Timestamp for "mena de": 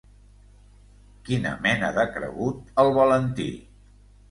1.67-2.07